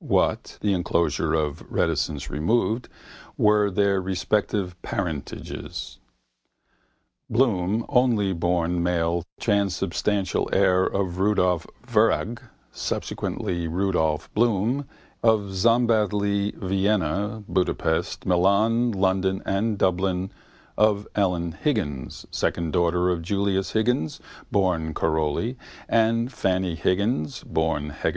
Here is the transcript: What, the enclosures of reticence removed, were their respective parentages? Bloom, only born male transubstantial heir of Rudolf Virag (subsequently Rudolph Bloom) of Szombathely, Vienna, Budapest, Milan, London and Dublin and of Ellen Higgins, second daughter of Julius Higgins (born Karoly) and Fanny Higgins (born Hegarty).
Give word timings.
What, 0.00 0.58
the 0.62 0.72
enclosures 0.72 1.38
of 1.38 1.62
reticence 1.70 2.28
removed, 2.28 2.88
were 3.36 3.70
their 3.70 4.00
respective 4.02 4.74
parentages? 4.82 6.00
Bloom, 7.30 7.86
only 7.88 8.32
born 8.32 8.82
male 8.82 9.22
transubstantial 9.38 10.50
heir 10.52 10.84
of 10.84 11.18
Rudolf 11.20 11.68
Virag 11.86 12.40
(subsequently 12.72 13.68
Rudolph 13.68 14.28
Bloom) 14.34 14.88
of 15.22 15.52
Szombathely, 15.52 16.52
Vienna, 16.56 17.44
Budapest, 17.48 18.26
Milan, 18.26 18.90
London 18.90 19.40
and 19.46 19.78
Dublin 19.78 20.16
and 20.16 20.30
of 20.76 21.06
Ellen 21.14 21.52
Higgins, 21.52 22.26
second 22.32 22.72
daughter 22.72 23.08
of 23.08 23.22
Julius 23.22 23.70
Higgins 23.70 24.18
(born 24.50 24.94
Karoly) 24.94 25.54
and 25.88 26.32
Fanny 26.32 26.74
Higgins 26.74 27.44
(born 27.44 27.90
Hegarty). 27.90 28.04